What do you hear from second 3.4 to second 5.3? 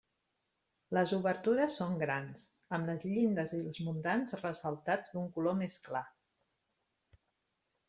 i els muntants ressaltats